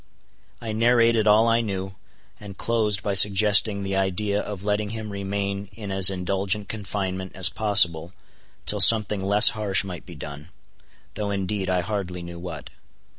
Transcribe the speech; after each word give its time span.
I 0.59 0.71
narrated 0.71 1.27
all 1.27 1.47
I 1.47 1.61
knew, 1.61 1.93
and 2.39 2.57
closed 2.57 3.03
by 3.03 3.13
suggesting 3.13 3.83
the 3.83 3.95
idea 3.95 4.41
of 4.41 4.63
letting 4.63 4.89
him 4.89 5.11
remain 5.11 5.69
in 5.73 5.91
as 5.91 6.09
indulgent 6.09 6.67
confinement 6.67 7.33
as 7.35 7.49
possible 7.49 8.11
till 8.65 8.81
something 8.81 9.23
less 9.23 9.49
harsh 9.49 9.83
might 9.83 10.07
be 10.07 10.15
done—though 10.15 11.29
indeed 11.29 11.69
I 11.69 11.81
hardly 11.81 12.23
knew 12.23 12.39
what. 12.39 12.71